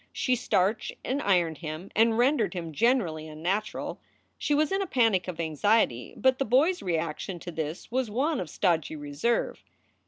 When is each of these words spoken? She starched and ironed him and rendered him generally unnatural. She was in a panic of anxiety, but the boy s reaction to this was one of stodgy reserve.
She 0.11 0.35
starched 0.35 0.93
and 1.05 1.21
ironed 1.21 1.59
him 1.59 1.91
and 1.95 2.17
rendered 2.17 2.55
him 2.55 2.73
generally 2.73 3.27
unnatural. 3.27 3.99
She 4.39 4.55
was 4.55 4.71
in 4.71 4.81
a 4.81 4.87
panic 4.87 5.27
of 5.27 5.39
anxiety, 5.39 6.15
but 6.17 6.39
the 6.39 6.43
boy 6.45 6.69
s 6.71 6.81
reaction 6.81 7.37
to 7.37 7.51
this 7.51 7.91
was 7.91 8.09
one 8.09 8.39
of 8.39 8.49
stodgy 8.49 8.95
reserve. 8.95 9.63